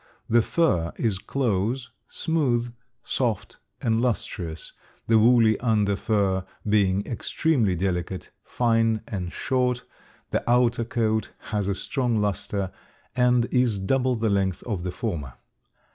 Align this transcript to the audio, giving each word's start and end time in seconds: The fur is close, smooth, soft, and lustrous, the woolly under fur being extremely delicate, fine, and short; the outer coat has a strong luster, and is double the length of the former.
The 0.27 0.41
fur 0.41 0.93
is 0.95 1.19
close, 1.19 1.91
smooth, 2.07 2.73
soft, 3.03 3.59
and 3.79 4.01
lustrous, 4.01 4.73
the 5.05 5.19
woolly 5.19 5.59
under 5.59 5.95
fur 5.95 6.43
being 6.67 7.05
extremely 7.05 7.75
delicate, 7.75 8.31
fine, 8.43 9.01
and 9.07 9.31
short; 9.31 9.83
the 10.31 10.41
outer 10.49 10.85
coat 10.85 11.29
has 11.51 11.67
a 11.67 11.75
strong 11.75 12.19
luster, 12.19 12.71
and 13.15 13.45
is 13.51 13.77
double 13.77 14.15
the 14.15 14.29
length 14.31 14.63
of 14.63 14.81
the 14.81 14.91
former. 14.91 15.35